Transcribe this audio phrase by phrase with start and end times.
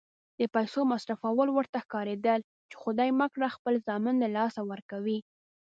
[0.39, 5.19] د پیسو مصرفول ورته ښکارېدل چې خدای مه کړه خپل زامن له لاسه ورکوي.